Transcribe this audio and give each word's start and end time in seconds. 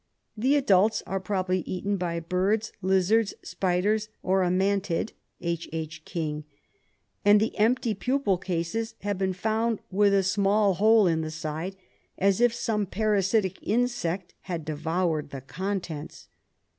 The 0.35 0.55
adults 0.55 1.03
are 1.05 1.19
probably 1.19 1.59
eaten 1.59 1.95
by 1.95 2.19
birds, 2.19 2.73
lizards, 2.81 3.35
spiders, 3.43 4.09
or 4.23 4.41
a 4.41 4.49
mantid 4.49 5.11
(H. 5.41 5.69
H. 5.71 6.03
King), 6.05 6.43
and 7.23 7.39
the 7.39 7.55
empty 7.59 7.93
pupal 7.93 8.41
cases 8.43 8.95
have 9.01 9.19
been 9.19 9.33
found 9.33 9.79
with 9.91 10.15
a 10.15 10.23
small 10.23 10.73
hole 10.73 11.05
in 11.05 11.21
the 11.21 11.29
side, 11.29 11.75
as 12.17 12.41
if 12.41 12.51
some 12.51 12.87
parasitic 12.87 13.59
insect 13.61 14.33
had 14.39 14.65
devoured 14.65 15.29
the 15.29 15.41
contents. 15.41 16.29